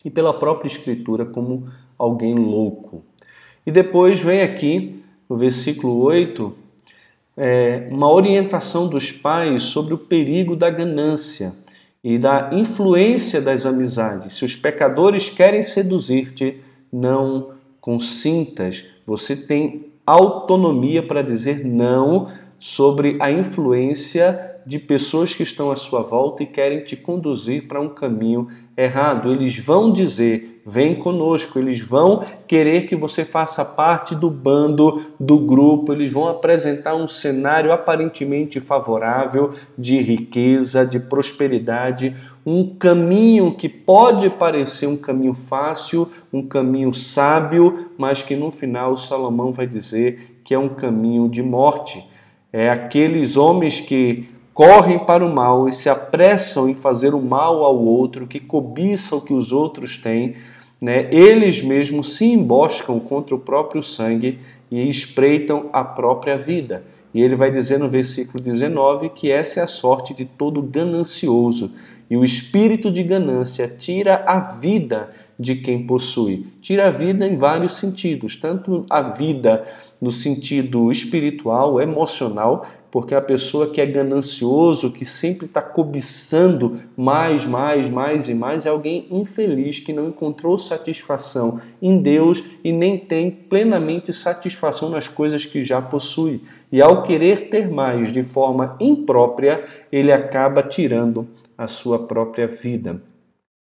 e 0.05 0.11
pela 0.11 0.39
própria 0.39 0.69
Escritura 0.69 1.25
como 1.25 1.67
alguém 1.99 2.35
louco. 2.35 3.03
E 3.67 3.73
depois 3.73 4.21
vem 4.21 4.43
aqui 4.43 5.03
no 5.29 5.37
versículo 5.37 5.99
8, 6.03 6.53
é, 7.37 7.89
uma 7.91 8.11
orientação 8.11 8.89
dos 8.89 9.13
pais 9.13 9.63
sobre 9.63 9.95
o 9.95 9.99
perigo 9.99 10.57
da 10.57 10.69
ganância 10.69 11.55
e 12.03 12.19
da 12.19 12.51
influência 12.53 13.41
das 13.41 13.65
amizades. 13.65 14.35
Se 14.35 14.45
os 14.45 14.57
pecadores 14.57 15.31
querem 15.31 15.63
seduzir-te, 15.63 16.61
não 16.93 17.53
consintas. 17.81 18.85
Você 19.07 19.37
tem 19.37 19.87
autonomia 20.05 21.03
para 21.03 21.23
dizer 21.23 21.65
não 21.65 22.29
sobre 22.61 23.17
a 23.19 23.33
influência 23.33 24.49
de 24.67 24.79
pessoas 24.79 25.35
que 25.35 25.43
estão 25.43 25.71
à 25.71 25.77
sua 25.77 26.03
volta 26.03 26.43
e 26.43 26.47
querem 26.47 26.85
te 26.85 26.95
conduzir 26.95 27.67
para 27.67 27.81
um 27.81 27.89
caminho 27.89 28.47
errado. 28.77 29.33
Eles 29.33 29.57
vão 29.59 29.91
dizer: 29.91 30.61
vem 30.67 30.95
conosco, 30.97 31.59
eles 31.59 31.81
vão 31.81 32.21
querer 32.47 32.87
que 32.87 32.95
você 32.95 33.25
faça 33.25 33.65
parte 33.65 34.15
do 34.15 34.31
bando, 34.31 35.03
do 35.19 35.39
grupo, 35.39 35.93
eles 35.93 36.13
vão 36.13 36.29
apresentar 36.29 36.95
um 36.95 37.09
cenário 37.09 37.73
aparentemente 37.73 38.61
favorável 38.61 39.53
de 39.77 39.99
riqueza, 40.01 40.85
de 40.85 41.01
prosperidade, 41.01 42.15
um 42.45 42.75
caminho 42.75 43.55
que 43.55 43.69
pode 43.69 44.29
parecer 44.29 44.87
um 44.87 44.97
caminho 44.97 45.35
fácil, 45.35 46.09
um 46.31 46.47
caminho 46.47 46.93
sábio, 46.93 47.91
mas 47.97 48.23
que 48.23 48.37
no 48.37 48.51
final 48.51 48.99
Salomão 48.99 49.51
vai 49.51 49.67
dizer 49.67 50.41
que 50.45 50.53
é 50.53 50.59
um 50.59 50.69
caminho 50.69 51.27
de 51.27 51.43
morte. 51.43 52.10
É 52.53 52.69
aqueles 52.69 53.37
homens 53.37 53.81
que 53.81 54.29
correm 54.53 54.99
para 54.99 55.25
o 55.25 55.33
mal 55.35 55.69
e 55.69 55.73
se 55.73 55.89
apressam 55.89 56.69
em 56.69 56.75
fazer 56.75 57.15
o 57.15 57.21
mal 57.23 57.65
ao 57.65 57.79
outro, 57.79 58.27
que 58.27 58.41
cobiçam 58.41 59.19
o 59.19 59.21
que 59.21 59.33
os 59.33 59.53
outros 59.53 59.97
têm, 59.97 60.35
né? 60.83 61.09
eles 61.13 61.63
mesmos 61.63 62.17
se 62.17 62.27
emboscam 62.27 62.99
contra 62.99 63.35
o 63.35 63.39
próprio 63.39 63.83
sangue 63.83 64.39
e 64.71 64.89
espreitam 64.89 65.71
a 65.73 65.85
própria 65.85 66.37
vida. 66.37 66.85
E 67.13 67.21
ele 67.21 67.35
vai 67.35 67.51
dizer 67.51 67.79
no 67.79 67.89
versículo 67.89 68.43
19 68.43 69.11
que 69.11 69.31
essa 69.31 69.61
é 69.61 69.63
a 69.63 69.67
sorte 69.67 70.15
de 70.15 70.25
todo 70.25 70.63
ganancioso. 70.63 71.73
E 72.09 72.17
o 72.17 72.25
espírito 72.25 72.91
de 72.91 73.03
ganância 73.03 73.69
tira 73.69 74.25
a 74.27 74.41
vida 74.41 75.11
de 75.41 75.55
quem 75.57 75.87
possui. 75.87 76.47
Tira 76.61 76.89
a 76.89 76.91
vida 76.91 77.27
em 77.27 77.39
vários 77.39 77.73
sentidos, 77.73 78.37
tanto 78.37 78.85
a 78.91 79.01
vida 79.01 79.67
no 79.99 80.13
sentido 80.13 80.93
espiritual, 80.93 81.81
emocional, 81.81 82.67
porque 82.91 83.15
a 83.15 83.23
pessoa 83.23 83.69
que 83.69 83.81
é 83.81 83.87
ganancioso, 83.87 84.93
que 84.93 85.05
sempre 85.05 85.47
está 85.47 85.63
cobiçando 85.63 86.79
mais, 86.95 87.47
mais, 87.47 87.89
mais 87.89 88.29
e 88.29 88.35
mais, 88.35 88.67
é 88.67 88.69
alguém 88.69 89.07
infeliz 89.11 89.79
que 89.79 89.95
não 89.95 90.09
encontrou 90.09 90.59
satisfação 90.59 91.59
em 91.81 92.03
Deus 92.03 92.43
e 92.63 92.71
nem 92.71 92.99
tem 92.99 93.31
plenamente 93.31 94.13
satisfação 94.13 94.91
nas 94.91 95.09
coisas 95.09 95.47
que 95.47 95.65
já 95.65 95.81
possui. 95.81 96.43
E 96.71 96.83
ao 96.83 97.03
querer 97.03 97.49
ter 97.49 97.71
mais 97.71 98.13
de 98.13 98.23
forma 98.23 98.77
imprópria, 98.79 99.65
ele 99.91 100.13
acaba 100.13 100.63
tirando 100.63 101.27
a 101.57 101.67
sua 101.67 102.07
própria 102.07 102.47
vida. 102.47 103.01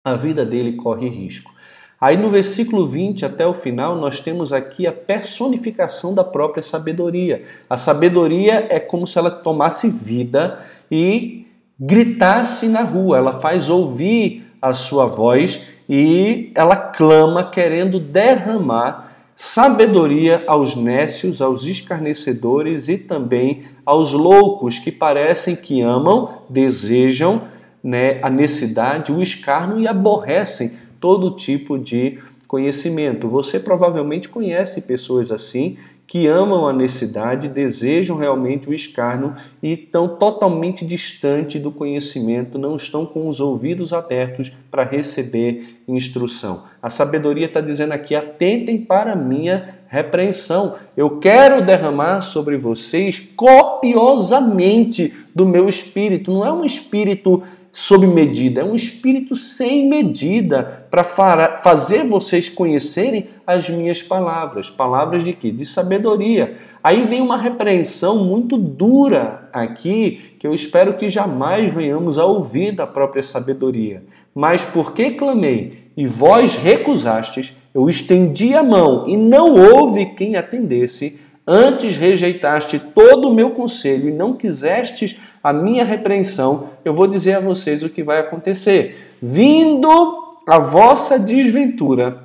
A 0.06 0.14
vida 0.14 0.44
dele 0.44 0.74
corre 0.74 1.08
risco. 1.08 1.53
Aí 2.04 2.18
no 2.18 2.28
versículo 2.28 2.86
20 2.86 3.24
até 3.24 3.46
o 3.46 3.54
final, 3.54 3.96
nós 3.96 4.20
temos 4.20 4.52
aqui 4.52 4.86
a 4.86 4.92
personificação 4.92 6.14
da 6.14 6.22
própria 6.22 6.62
sabedoria. 6.62 7.44
A 7.68 7.78
sabedoria 7.78 8.66
é 8.68 8.78
como 8.78 9.06
se 9.06 9.18
ela 9.18 9.30
tomasse 9.30 9.88
vida 9.88 10.58
e 10.90 11.46
gritasse 11.80 12.68
na 12.68 12.82
rua, 12.82 13.16
ela 13.16 13.32
faz 13.38 13.70
ouvir 13.70 14.44
a 14.60 14.74
sua 14.74 15.06
voz 15.06 15.62
e 15.88 16.52
ela 16.54 16.76
clama 16.76 17.48
querendo 17.50 17.98
derramar 17.98 19.10
sabedoria 19.34 20.44
aos 20.46 20.76
nécios, 20.76 21.40
aos 21.40 21.64
escarnecedores 21.64 22.90
e 22.90 22.98
também 22.98 23.62
aos 23.82 24.12
loucos 24.12 24.78
que 24.78 24.92
parecem 24.92 25.56
que 25.56 25.80
amam, 25.80 26.42
desejam 26.50 27.44
né, 27.82 28.18
a 28.22 28.28
necessidade, 28.28 29.10
o 29.10 29.22
escárnio 29.22 29.80
e 29.80 29.88
aborrecem 29.88 30.83
todo 31.00 31.36
tipo 31.36 31.78
de 31.78 32.18
conhecimento. 32.46 33.28
Você 33.28 33.58
provavelmente 33.58 34.28
conhece 34.28 34.80
pessoas 34.80 35.30
assim 35.32 35.76
que 36.06 36.26
amam 36.26 36.68
a 36.68 36.72
necessidade, 36.72 37.48
desejam 37.48 38.16
realmente 38.16 38.68
o 38.68 38.74
escárnio 38.74 39.34
e 39.62 39.72
estão 39.72 40.06
totalmente 40.16 40.84
distante 40.84 41.58
do 41.58 41.72
conhecimento, 41.72 42.58
não 42.58 42.76
estão 42.76 43.06
com 43.06 43.26
os 43.26 43.40
ouvidos 43.40 43.92
abertos 43.92 44.52
para 44.70 44.84
receber 44.84 45.80
instrução. 45.88 46.64
A 46.82 46.90
sabedoria 46.90 47.46
está 47.46 47.60
dizendo 47.60 47.92
aqui: 47.92 48.14
atentem 48.14 48.78
para 48.78 49.16
minha 49.16 49.78
repreensão. 49.88 50.74
Eu 50.96 51.18
quero 51.18 51.64
derramar 51.64 52.20
sobre 52.20 52.56
vocês 52.56 53.26
copiosamente 53.34 55.14
do 55.34 55.46
meu 55.46 55.68
espírito. 55.68 56.30
Não 56.30 56.44
é 56.44 56.52
um 56.52 56.64
espírito 56.64 57.42
sob 57.74 58.06
medida, 58.06 58.60
é 58.60 58.64
um 58.64 58.76
espírito 58.76 59.34
sem 59.34 59.88
medida 59.88 60.86
para 60.88 61.02
fazer 61.02 62.04
vocês 62.04 62.48
conhecerem 62.48 63.26
as 63.44 63.68
minhas 63.68 64.00
palavras. 64.00 64.70
Palavras 64.70 65.24
de 65.24 65.32
quê? 65.32 65.50
De 65.50 65.66
sabedoria. 65.66 66.54
Aí 66.84 67.04
vem 67.04 67.20
uma 67.20 67.36
repreensão 67.36 68.24
muito 68.24 68.56
dura 68.56 69.48
aqui, 69.52 70.36
que 70.38 70.46
eu 70.46 70.54
espero 70.54 70.94
que 70.94 71.08
jamais 71.08 71.74
venhamos 71.74 72.16
a 72.16 72.24
ouvir 72.24 72.70
da 72.70 72.86
própria 72.86 73.24
sabedoria. 73.24 74.04
Mas 74.32 74.64
porque 74.64 75.10
clamei 75.10 75.70
e 75.96 76.06
vós 76.06 76.56
recusastes, 76.56 77.56
eu 77.74 77.90
estendi 77.90 78.54
a 78.54 78.62
mão 78.62 79.08
e 79.08 79.16
não 79.16 79.56
houve 79.56 80.14
quem 80.14 80.36
atendesse, 80.36 81.18
Antes 81.46 81.98
rejeitaste 81.98 82.78
todo 82.78 83.28
o 83.28 83.34
meu 83.34 83.50
conselho 83.50 84.08
e 84.08 84.12
não 84.12 84.32
quisestes 84.32 85.16
a 85.42 85.52
minha 85.52 85.84
repreensão, 85.84 86.70
eu 86.82 86.92
vou 86.92 87.06
dizer 87.06 87.34
a 87.34 87.40
vocês 87.40 87.82
o 87.82 87.90
que 87.90 88.02
vai 88.02 88.18
acontecer. 88.18 89.16
Vindo 89.20 89.88
a 90.46 90.58
vossa 90.58 91.18
desventura, 91.18 92.24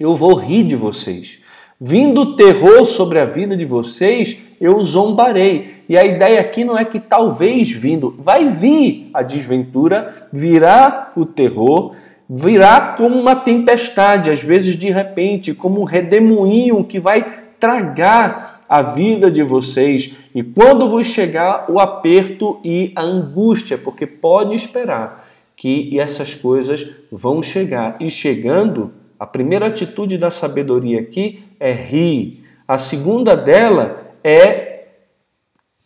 eu 0.00 0.16
vou 0.16 0.34
rir 0.34 0.64
de 0.64 0.74
vocês. 0.74 1.38
Vindo 1.78 2.22
o 2.22 2.36
terror 2.36 2.86
sobre 2.86 3.18
a 3.18 3.26
vida 3.26 3.54
de 3.54 3.66
vocês, 3.66 4.38
eu 4.58 4.82
zombarei. 4.82 5.82
E 5.86 5.98
a 5.98 6.04
ideia 6.06 6.40
aqui 6.40 6.64
não 6.64 6.78
é 6.78 6.84
que 6.86 6.98
talvez 6.98 7.70
vindo, 7.70 8.16
vai 8.18 8.48
vir 8.48 9.10
a 9.12 9.22
desventura, 9.22 10.28
virá 10.32 11.12
o 11.14 11.26
terror, 11.26 11.94
virá 12.28 12.94
como 12.96 13.18
uma 13.18 13.36
tempestade, 13.36 14.30
às 14.30 14.40
vezes 14.40 14.76
de 14.76 14.90
repente, 14.90 15.52
como 15.52 15.82
um 15.82 15.84
redemoinho 15.84 16.82
que 16.82 16.98
vai 16.98 17.45
tragar 17.58 18.64
a 18.68 18.82
vida 18.82 19.30
de 19.30 19.42
vocês 19.42 20.14
e 20.34 20.42
quando 20.42 20.88
vos 20.88 21.06
chegar 21.06 21.70
o 21.70 21.78
aperto 21.78 22.60
e 22.64 22.92
a 22.96 23.02
angústia, 23.02 23.78
porque 23.78 24.06
pode 24.06 24.54
esperar 24.54 25.26
que 25.56 25.98
essas 25.98 26.34
coisas 26.34 26.86
vão 27.10 27.42
chegar. 27.42 27.96
E 28.00 28.10
chegando, 28.10 28.92
a 29.18 29.26
primeira 29.26 29.66
atitude 29.66 30.18
da 30.18 30.30
sabedoria 30.30 31.00
aqui 31.00 31.42
é 31.58 31.72
rir. 31.72 32.44
A 32.68 32.76
segunda 32.76 33.36
dela 33.36 34.12
é 34.22 34.88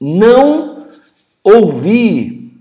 não 0.01 0.89
ouvir. 1.45 2.53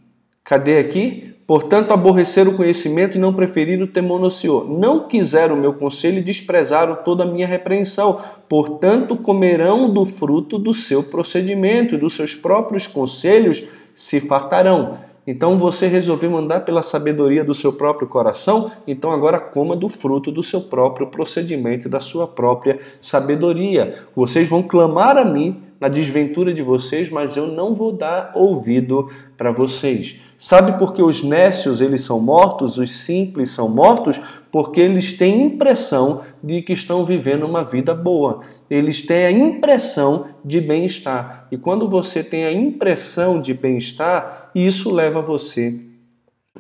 Cadê 0.44 0.78
aqui? 0.78 1.29
Portanto, 1.50 1.92
aborrecer 1.92 2.48
o 2.48 2.54
conhecimento 2.54 3.18
e 3.18 3.20
não 3.20 3.34
preferir 3.34 3.82
o 3.82 3.88
temor 3.88 4.22
no 4.22 4.30
Senhor. 4.30 4.70
Não 4.70 5.08
quiseram 5.08 5.56
o 5.56 5.60
meu 5.60 5.74
conselho 5.74 6.20
e 6.20 6.24
desprezaram 6.24 6.98
toda 6.98 7.24
a 7.24 7.26
minha 7.26 7.48
repreensão. 7.48 8.20
Portanto, 8.48 9.18
comerão 9.18 9.92
do 9.92 10.06
fruto 10.06 10.60
do 10.60 10.76
seu 10.76 11.02
procedimento 11.02 11.96
e 11.96 11.98
dos 11.98 12.14
seus 12.14 12.36
próprios 12.36 12.86
conselhos 12.86 13.64
se 13.96 14.20
fartarão. 14.20 14.92
Então 15.26 15.58
você 15.58 15.88
resolveu 15.88 16.38
andar 16.38 16.60
pela 16.60 16.84
sabedoria 16.84 17.44
do 17.44 17.56
seu 17.56 17.74
próprio 17.74 18.08
coração, 18.08 18.72
então 18.86 19.12
agora 19.12 19.40
coma 19.40 19.76
do 19.76 19.90
fruto 19.90 20.32
do 20.32 20.44
seu 20.44 20.62
próprio 20.62 21.08
procedimento 21.08 21.88
e 21.88 21.90
da 21.90 22.00
sua 22.00 22.28
própria 22.28 22.78
sabedoria. 23.02 23.96
Vocês 24.16 24.48
vão 24.48 24.62
clamar 24.62 25.18
a 25.18 25.26
mim 25.26 25.64
na 25.80 25.88
desventura 25.88 26.54
de 26.54 26.62
vocês, 26.62 27.10
mas 27.10 27.36
eu 27.36 27.48
não 27.48 27.74
vou 27.74 27.92
dar 27.92 28.34
ouvido 28.36 29.10
para 29.36 29.50
vocês. 29.50 30.29
Sabe 30.42 30.80
por 30.80 30.94
que 30.94 31.04
os 31.04 31.22
nécios 31.22 31.82
eles 31.82 32.00
são 32.00 32.18
mortos, 32.18 32.78
os 32.78 32.90
simples 33.00 33.52
são 33.52 33.68
mortos? 33.68 34.22
Porque 34.50 34.80
eles 34.80 35.18
têm 35.18 35.44
impressão 35.44 36.22
de 36.42 36.62
que 36.62 36.72
estão 36.72 37.04
vivendo 37.04 37.44
uma 37.44 37.62
vida 37.62 37.94
boa. 37.94 38.40
Eles 38.70 39.06
têm 39.06 39.26
a 39.26 39.32
impressão 39.32 40.28
de 40.44 40.62
bem-estar. 40.62 41.46
E 41.52 41.58
quando 41.58 41.90
você 41.90 42.24
tem 42.24 42.46
a 42.46 42.54
impressão 42.54 43.42
de 43.42 43.54
bem-estar, 43.54 44.50
isso 44.56 44.90
leva 44.90 45.22
você 45.22 45.78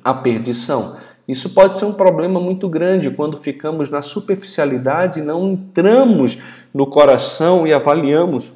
à 0.03 0.13
perdição. 0.13 0.98
Isso 1.25 1.51
pode 1.51 1.79
ser 1.79 1.86
um 1.86 1.93
problema 1.93 2.38
muito 2.38 2.67
grande 2.67 3.09
quando 3.09 3.38
ficamos 3.38 3.89
na 3.89 4.01
superficialidade, 4.01 5.21
não 5.21 5.53
entramos 5.53 6.38
no 6.74 6.86
coração 6.86 7.65
e 7.65 7.71
avaliamos 7.71 8.51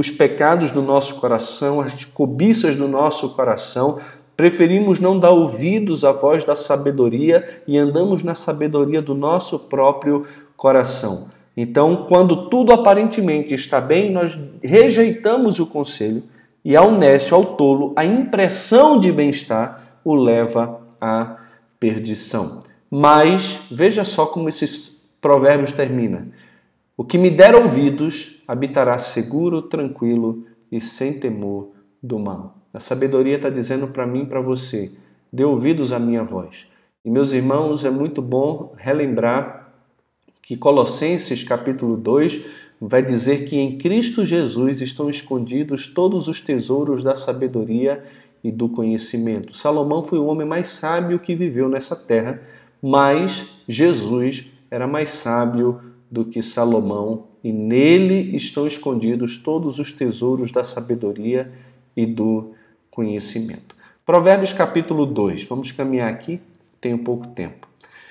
os 0.00 0.10
pecados 0.10 0.70
do 0.70 0.80
nosso 0.80 1.16
coração, 1.16 1.78
as 1.78 2.06
cobiças 2.06 2.74
do 2.74 2.88
nosso 2.88 3.28
coração, 3.30 3.98
preferimos 4.34 4.98
não 4.98 5.18
dar 5.18 5.28
ouvidos 5.30 6.06
à 6.06 6.10
voz 6.10 6.42
da 6.42 6.56
sabedoria 6.56 7.62
e 7.68 7.76
andamos 7.76 8.22
na 8.22 8.34
sabedoria 8.34 9.02
do 9.02 9.14
nosso 9.14 9.58
próprio 9.58 10.24
coração. 10.56 11.28
Então, 11.54 12.06
quando 12.08 12.48
tudo 12.48 12.72
aparentemente 12.72 13.52
está 13.52 13.78
bem, 13.78 14.10
nós 14.10 14.38
rejeitamos 14.62 15.58
o 15.60 15.66
conselho 15.66 16.22
e 16.64 16.74
ao 16.74 16.92
nécio, 16.92 17.36
ao 17.36 17.44
tolo, 17.44 17.92
a 17.94 18.02
impressão 18.02 18.98
de 18.98 19.12
bem-estar 19.12 19.98
o 20.02 20.14
leva 20.14 20.80
à 20.98 21.36
perdição. 21.78 22.62
Mas 22.90 23.58
veja 23.70 24.02
só 24.02 24.24
como 24.24 24.48
esses 24.48 24.98
provérbios 25.20 25.72
terminam. 25.72 26.28
O 27.00 27.04
que 27.04 27.16
me 27.16 27.30
der 27.30 27.54
ouvidos 27.54 28.42
habitará 28.46 28.98
seguro, 28.98 29.62
tranquilo 29.62 30.44
e 30.70 30.82
sem 30.82 31.18
temor 31.18 31.70
do 32.02 32.18
mal. 32.18 32.58
A 32.74 32.78
sabedoria 32.78 33.36
está 33.36 33.48
dizendo 33.48 33.88
para 33.88 34.06
mim 34.06 34.26
para 34.26 34.42
você: 34.42 34.92
dê 35.32 35.42
ouvidos 35.42 35.94
à 35.94 35.98
minha 35.98 36.22
voz. 36.22 36.66
E 37.02 37.10
meus 37.10 37.32
irmãos, 37.32 37.86
é 37.86 37.90
muito 37.90 38.20
bom 38.20 38.74
relembrar 38.76 39.72
que 40.42 40.58
Colossenses 40.58 41.42
capítulo 41.42 41.96
2 41.96 42.42
vai 42.78 43.02
dizer 43.02 43.46
que 43.46 43.56
em 43.56 43.78
Cristo 43.78 44.26
Jesus 44.26 44.82
estão 44.82 45.08
escondidos 45.08 45.86
todos 45.86 46.28
os 46.28 46.38
tesouros 46.42 47.02
da 47.02 47.14
sabedoria 47.14 48.02
e 48.44 48.52
do 48.52 48.68
conhecimento. 48.68 49.56
Salomão 49.56 50.02
foi 50.02 50.18
o 50.18 50.26
homem 50.26 50.46
mais 50.46 50.66
sábio 50.66 51.18
que 51.18 51.34
viveu 51.34 51.66
nessa 51.66 51.96
terra, 51.96 52.42
mas 52.82 53.46
Jesus 53.66 54.50
era 54.70 54.86
mais 54.86 55.08
sábio 55.08 55.88
do 56.10 56.24
que 56.24 56.42
Salomão, 56.42 57.24
e 57.42 57.52
nele 57.52 58.36
estão 58.36 58.66
escondidos 58.66 59.36
todos 59.36 59.78
os 59.78 59.92
tesouros 59.92 60.50
da 60.50 60.64
sabedoria 60.64 61.50
e 61.96 62.04
do 62.04 62.52
conhecimento. 62.90 63.74
Provérbios 64.04 64.52
capítulo 64.52 65.06
2, 65.06 65.44
vamos 65.44 65.70
caminhar 65.70 66.10
aqui, 66.10 66.40
tenho 66.80 66.98
pouco 66.98 67.28
tempo. 67.28 67.68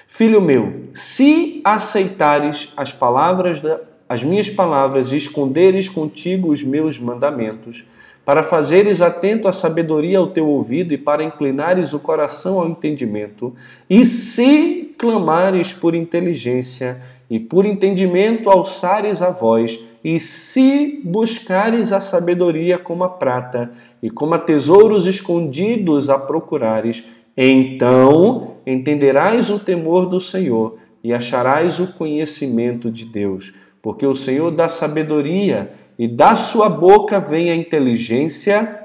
Filho 0.08 0.42
meu, 0.42 0.82
se 0.94 1.62
aceitares 1.64 2.70
as 2.76 2.92
palavras 2.92 3.62
da, 3.62 3.82
as 4.08 4.24
minhas 4.24 4.50
palavras 4.50 5.12
e 5.12 5.18
esconderes 5.18 5.88
contigo 5.88 6.52
os 6.52 6.64
meus 6.64 6.98
mandamentos, 6.98 7.86
para 8.26 8.44
fazeres 8.44 9.02
atento 9.02 9.48
à 9.48 9.54
sabedoria 9.54 10.18
ao 10.18 10.28
teu 10.28 10.48
ouvido 10.48 10.94
e 10.94 10.98
para 10.98 11.24
inclinares 11.24 11.94
o 11.94 12.00
coração 12.00 12.60
ao 12.60 12.68
entendimento, 12.68 13.54
e 13.90 14.06
se 14.06 14.96
clamares 14.98 15.74
por 15.74 15.94
inteligência 15.94 17.02
e 17.30 17.40
por 17.40 17.66
entendimento 17.66 18.50
alçares 18.50 19.22
a 19.22 19.30
voz, 19.30 19.80
e 20.04 20.20
se 20.20 21.02
buscares 21.04 21.92
a 21.92 22.00
sabedoria 22.00 22.78
como 22.78 23.04
a 23.04 23.10
prata, 23.10 23.72
e 24.02 24.10
como 24.10 24.34
a 24.34 24.40
tesouros 24.40 25.06
escondidos 25.06 26.10
a 26.10 26.18
procurares, 26.18 27.04
então 27.36 28.56
entenderás 28.66 29.50
o 29.50 29.60
temor 29.60 30.06
do 30.08 30.20
Senhor 30.20 30.78
e 31.04 31.14
acharás 31.14 31.80
o 31.80 31.88
conhecimento 31.88 32.90
de 32.92 33.06
Deus, 33.06 33.54
porque 33.82 34.06
o 34.06 34.16
Senhor 34.16 34.52
dá 34.52 34.68
sabedoria 34.68 35.72
e 35.98 36.08
da 36.08 36.36
sua 36.36 36.70
boca 36.70 37.20
vem 37.20 37.52
a 37.52 37.56
inteligência 37.56 38.84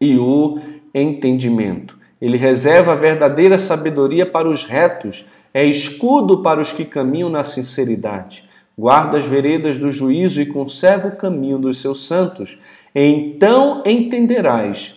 e 0.00 0.16
o 0.16 0.58
entendimento. 0.94 1.99
Ele 2.20 2.36
reserva 2.36 2.92
a 2.92 2.96
verdadeira 2.96 3.58
sabedoria 3.58 4.26
para 4.26 4.48
os 4.48 4.64
retos 4.64 5.24
é 5.52 5.64
escudo 5.64 6.42
para 6.42 6.60
os 6.60 6.70
que 6.70 6.84
caminham 6.84 7.28
na 7.28 7.42
sinceridade. 7.42 8.44
Guarda 8.78 9.18
as 9.18 9.24
veredas 9.24 9.76
do 9.78 9.90
juízo 9.90 10.40
e 10.40 10.46
conserva 10.46 11.08
o 11.08 11.16
caminho 11.16 11.58
dos 11.58 11.80
seus 11.80 12.06
santos. 12.06 12.58
Então 12.94 13.82
entenderás. 13.84 14.94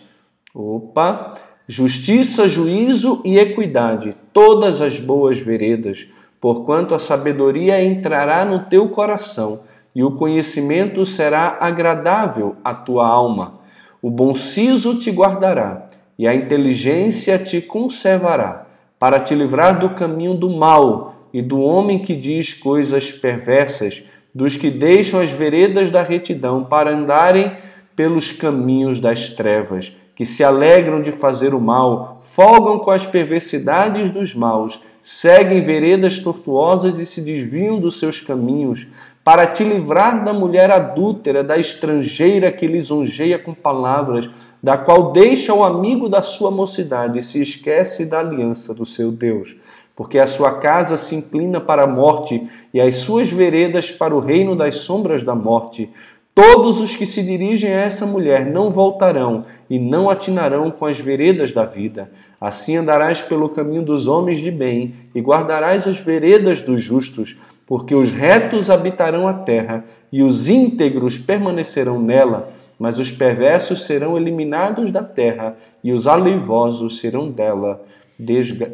Opa! 0.54 1.34
Justiça, 1.66 2.46
juízo 2.46 3.22
e 3.24 3.38
equidade, 3.38 4.14
todas 4.34 4.82
as 4.82 5.00
boas 5.00 5.38
veredas, 5.38 6.06
porquanto 6.38 6.94
a 6.94 6.98
sabedoria 6.98 7.82
entrará 7.82 8.44
no 8.44 8.66
teu 8.66 8.90
coração 8.90 9.60
e 9.94 10.04
o 10.04 10.10
conhecimento 10.10 11.06
será 11.06 11.56
agradável 11.58 12.56
à 12.62 12.74
tua 12.74 13.08
alma. 13.08 13.60
O 14.02 14.10
bom 14.10 14.34
siso 14.34 14.96
te 14.96 15.10
guardará 15.10 15.86
e 16.18 16.26
a 16.26 16.34
inteligência 16.34 17.38
te 17.38 17.60
conservará 17.60 18.66
para 18.98 19.20
te 19.20 19.34
livrar 19.34 19.78
do 19.78 19.90
caminho 19.90 20.34
do 20.34 20.48
mal 20.48 21.14
e 21.32 21.42
do 21.42 21.60
homem 21.60 21.98
que 21.98 22.14
diz 22.14 22.54
coisas 22.54 23.10
perversas, 23.10 24.02
dos 24.34 24.56
que 24.56 24.70
deixam 24.70 25.20
as 25.20 25.30
veredas 25.30 25.90
da 25.90 26.02
retidão 26.02 26.64
para 26.64 26.90
andarem 26.90 27.52
pelos 27.94 28.32
caminhos 28.32 29.00
das 29.00 29.28
trevas, 29.28 29.92
que 30.14 30.24
se 30.24 30.42
alegram 30.42 31.02
de 31.02 31.12
fazer 31.12 31.54
o 31.54 31.60
mal, 31.60 32.20
folgam 32.22 32.78
com 32.78 32.90
as 32.90 33.06
perversidades 33.06 34.10
dos 34.10 34.34
maus, 34.34 34.80
seguem 35.02 35.62
veredas 35.62 36.18
tortuosas 36.18 36.98
e 36.98 37.06
se 37.06 37.20
desviam 37.20 37.78
dos 37.78 37.98
seus 37.98 38.20
caminhos, 38.20 38.86
para 39.22 39.46
te 39.46 39.64
livrar 39.64 40.22
da 40.24 40.32
mulher 40.32 40.70
adúltera, 40.70 41.42
da 41.42 41.56
estrangeira 41.56 42.52
que 42.52 42.66
lisonjeia 42.66 43.38
com 43.38 43.54
palavras, 43.54 44.28
da 44.64 44.78
qual 44.78 45.12
deixa 45.12 45.52
o 45.52 45.62
amigo 45.62 46.08
da 46.08 46.22
sua 46.22 46.50
mocidade 46.50 47.18
e 47.18 47.22
se 47.22 47.38
esquece 47.38 48.06
da 48.06 48.20
aliança 48.20 48.72
do 48.72 48.86
seu 48.86 49.12
Deus. 49.12 49.54
Porque 49.94 50.18
a 50.18 50.26
sua 50.26 50.52
casa 50.52 50.96
se 50.96 51.14
inclina 51.14 51.60
para 51.60 51.84
a 51.84 51.86
morte 51.86 52.48
e 52.72 52.80
as 52.80 52.94
suas 52.94 53.28
veredas 53.28 53.90
para 53.90 54.16
o 54.16 54.20
reino 54.20 54.56
das 54.56 54.76
sombras 54.76 55.22
da 55.22 55.34
morte. 55.34 55.90
Todos 56.34 56.80
os 56.80 56.96
que 56.96 57.04
se 57.04 57.22
dirigem 57.22 57.74
a 57.74 57.82
essa 57.82 58.06
mulher 58.06 58.46
não 58.46 58.70
voltarão 58.70 59.44
e 59.68 59.78
não 59.78 60.08
atinarão 60.08 60.70
com 60.70 60.86
as 60.86 60.98
veredas 60.98 61.52
da 61.52 61.66
vida. 61.66 62.10
Assim 62.40 62.76
andarás 62.76 63.20
pelo 63.20 63.50
caminho 63.50 63.82
dos 63.82 64.06
homens 64.06 64.38
de 64.38 64.50
bem 64.50 64.94
e 65.14 65.20
guardarás 65.20 65.86
as 65.86 65.98
veredas 65.98 66.62
dos 66.62 66.80
justos, 66.80 67.36
porque 67.66 67.94
os 67.94 68.10
retos 68.10 68.70
habitarão 68.70 69.28
a 69.28 69.34
terra 69.34 69.84
e 70.10 70.22
os 70.22 70.48
íntegros 70.48 71.18
permanecerão 71.18 72.00
nela 72.00 72.63
mas 72.78 72.98
os 72.98 73.10
perversos 73.10 73.84
serão 73.84 74.16
eliminados 74.16 74.90
da 74.90 75.02
terra 75.02 75.56
e 75.82 75.92
os 75.92 76.06
aleivosos 76.06 76.98
serão 76.98 77.30
dela 77.30 77.82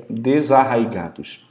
desarraigados. 0.08 1.48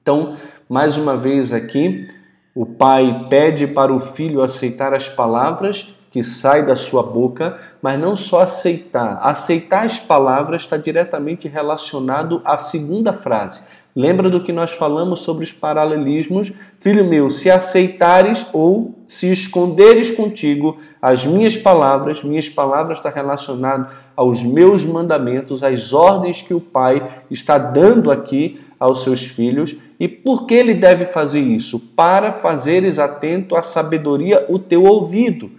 Então, 0.00 0.36
mais 0.68 0.96
uma 0.96 1.16
vez 1.16 1.52
aqui, 1.52 2.08
o 2.54 2.64
pai 2.64 3.26
pede 3.28 3.66
para 3.66 3.92
o 3.92 3.98
filho 3.98 4.42
aceitar 4.42 4.94
as 4.94 5.08
palavras 5.08 5.95
que 6.16 6.22
saem 6.22 6.64
da 6.64 6.74
sua 6.74 7.02
boca, 7.02 7.58
mas 7.82 8.00
não 8.00 8.16
só 8.16 8.40
aceitar. 8.40 9.18
Aceitar 9.20 9.84
as 9.84 10.00
palavras 10.00 10.62
está 10.62 10.78
diretamente 10.78 11.46
relacionado 11.46 12.40
à 12.42 12.56
segunda 12.56 13.12
frase. 13.12 13.60
Lembra 13.94 14.30
do 14.30 14.42
que 14.42 14.50
nós 14.50 14.72
falamos 14.72 15.20
sobre 15.20 15.44
os 15.44 15.52
paralelismos? 15.52 16.54
Filho 16.80 17.04
meu, 17.04 17.28
se 17.28 17.50
aceitares 17.50 18.46
ou 18.50 18.94
se 19.06 19.30
esconderes 19.30 20.10
contigo 20.10 20.78
as 21.02 21.26
minhas 21.26 21.54
palavras, 21.54 22.22
minhas 22.22 22.48
palavras 22.48 22.96
está 22.96 23.10
relacionado 23.10 23.92
aos 24.16 24.42
meus 24.42 24.82
mandamentos, 24.82 25.62
às 25.62 25.92
ordens 25.92 26.40
que 26.40 26.54
o 26.54 26.60
Pai 26.60 27.06
está 27.30 27.58
dando 27.58 28.10
aqui 28.10 28.58
aos 28.80 29.04
seus 29.04 29.20
filhos. 29.20 29.76
E 30.00 30.08
por 30.08 30.46
que 30.46 30.54
ele 30.54 30.72
deve 30.72 31.04
fazer 31.04 31.40
isso? 31.40 31.78
Para 31.78 32.32
fazeres 32.32 32.98
atento 32.98 33.54
à 33.54 33.62
sabedoria 33.62 34.46
o 34.48 34.58
teu 34.58 34.84
ouvido 34.84 35.50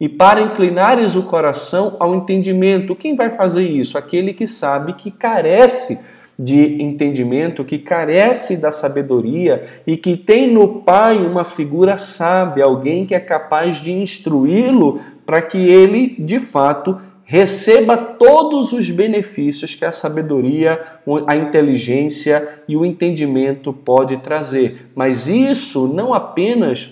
e 0.00 0.08
para 0.08 0.42
inclinares 0.42 1.16
o 1.16 1.22
coração 1.22 1.96
ao 1.98 2.14
entendimento. 2.14 2.94
Quem 2.94 3.16
vai 3.16 3.30
fazer 3.30 3.66
isso? 3.66 3.96
Aquele 3.96 4.34
que 4.34 4.46
sabe 4.46 4.92
que 4.92 5.10
carece 5.10 5.98
de 6.38 6.82
entendimento, 6.82 7.64
que 7.64 7.78
carece 7.78 8.58
da 8.58 8.70
sabedoria 8.70 9.62
e 9.86 9.96
que 9.96 10.16
tem 10.16 10.52
no 10.52 10.82
pai 10.82 11.16
uma 11.16 11.44
figura 11.44 11.96
sábia, 11.96 12.64
alguém 12.64 13.06
que 13.06 13.14
é 13.14 13.20
capaz 13.20 13.76
de 13.76 13.90
instruí-lo 13.90 15.00
para 15.24 15.40
que 15.40 15.56
ele, 15.56 16.14
de 16.18 16.38
fato, 16.38 17.00
receba 17.24 17.96
todos 17.96 18.72
os 18.72 18.90
benefícios 18.90 19.74
que 19.74 19.84
a 19.84 19.90
sabedoria, 19.90 20.80
a 21.26 21.36
inteligência 21.36 22.60
e 22.68 22.76
o 22.76 22.84
entendimento 22.84 23.72
pode 23.72 24.18
trazer. 24.18 24.90
Mas 24.94 25.26
isso 25.26 25.88
não 25.88 26.12
apenas 26.12 26.90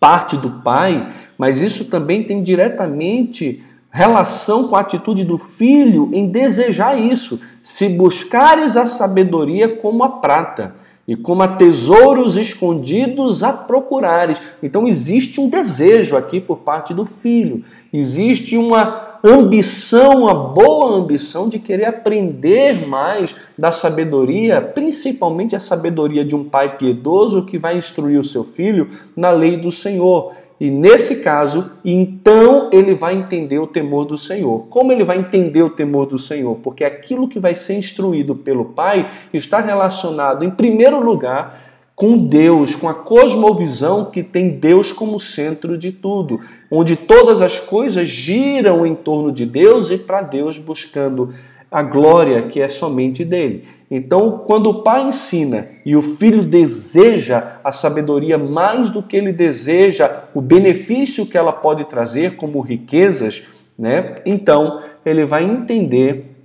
parte 0.00 0.36
do 0.36 0.50
pai, 0.62 1.08
mas 1.38 1.60
isso 1.60 1.86
também 1.86 2.24
tem 2.24 2.42
diretamente 2.42 3.62
relação 3.90 4.66
com 4.66 4.74
a 4.74 4.80
atitude 4.80 5.24
do 5.24 5.38
filho 5.38 6.10
em 6.12 6.28
desejar 6.28 6.98
isso. 6.98 7.40
Se 7.62 7.88
buscares 7.88 8.76
a 8.76 8.86
sabedoria 8.86 9.68
como 9.76 10.02
a 10.02 10.08
prata 10.08 10.74
e 11.06 11.14
como 11.14 11.42
a 11.42 11.48
tesouros 11.48 12.36
escondidos 12.36 13.42
a 13.42 13.52
procurares. 13.52 14.40
Então 14.62 14.88
existe 14.88 15.40
um 15.40 15.48
desejo 15.48 16.16
aqui 16.16 16.40
por 16.40 16.58
parte 16.58 16.94
do 16.94 17.04
filho. 17.04 17.62
Existe 17.92 18.56
uma 18.56 19.18
ambição, 19.22 20.22
uma 20.22 20.34
boa 20.34 20.96
ambição 20.96 21.48
de 21.48 21.58
querer 21.58 21.86
aprender 21.86 22.86
mais 22.86 23.34
da 23.56 23.70
sabedoria, 23.70 24.60
principalmente 24.60 25.54
a 25.54 25.60
sabedoria 25.60 26.24
de 26.24 26.34
um 26.34 26.44
pai 26.44 26.76
piedoso 26.76 27.46
que 27.46 27.58
vai 27.58 27.78
instruir 27.78 28.18
o 28.18 28.24
seu 28.24 28.44
filho 28.44 28.88
na 29.16 29.30
lei 29.30 29.56
do 29.56 29.70
Senhor. 29.70 30.32
E 30.60 30.70
nesse 30.70 31.16
caso, 31.16 31.72
então 31.84 32.70
ele 32.72 32.94
vai 32.94 33.14
entender 33.14 33.58
o 33.58 33.66
temor 33.66 34.04
do 34.04 34.16
Senhor. 34.16 34.66
Como 34.68 34.92
ele 34.92 35.04
vai 35.04 35.18
entender 35.18 35.62
o 35.62 35.70
temor 35.70 36.06
do 36.06 36.18
Senhor? 36.18 36.56
Porque 36.62 36.84
aquilo 36.84 37.28
que 37.28 37.40
vai 37.40 37.54
ser 37.54 37.74
instruído 37.74 38.36
pelo 38.36 38.66
Pai 38.66 39.10
está 39.32 39.60
relacionado, 39.60 40.44
em 40.44 40.50
primeiro 40.50 41.00
lugar, 41.00 41.58
com 41.96 42.16
Deus, 42.16 42.74
com 42.74 42.88
a 42.88 42.94
cosmovisão 42.94 44.06
que 44.06 44.22
tem 44.22 44.50
Deus 44.50 44.92
como 44.92 45.20
centro 45.20 45.78
de 45.78 45.92
tudo, 45.92 46.40
onde 46.70 46.96
todas 46.96 47.40
as 47.40 47.60
coisas 47.60 48.08
giram 48.08 48.84
em 48.84 48.94
torno 48.94 49.30
de 49.30 49.46
Deus 49.46 49.90
e 49.90 49.98
para 49.98 50.22
Deus 50.22 50.58
buscando 50.58 51.32
a 51.74 51.82
glória 51.82 52.42
que 52.42 52.60
é 52.60 52.68
somente 52.68 53.24
dele. 53.24 53.64
Então, 53.90 54.44
quando 54.46 54.70
o 54.70 54.82
pai 54.84 55.08
ensina 55.08 55.70
e 55.84 55.96
o 55.96 56.00
filho 56.00 56.44
deseja 56.44 57.56
a 57.64 57.72
sabedoria 57.72 58.38
mais 58.38 58.90
do 58.90 59.02
que 59.02 59.16
ele 59.16 59.32
deseja 59.32 60.22
o 60.32 60.40
benefício 60.40 61.26
que 61.26 61.36
ela 61.36 61.52
pode 61.52 61.84
trazer, 61.86 62.36
como 62.36 62.60
riquezas, 62.60 63.42
né? 63.76 64.14
Então, 64.24 64.82
ele 65.04 65.24
vai 65.24 65.42
entender 65.42 66.36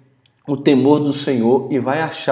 o 0.48 0.58
temor 0.58 1.00
do 1.00 1.14
Senhor 1.14 1.68
e 1.70 1.78
vai 1.78 2.02
achar 2.02 2.28